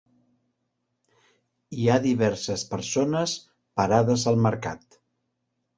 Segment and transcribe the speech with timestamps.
[1.81, 3.39] Hi ha diverses persones
[3.83, 5.03] parades al mercat.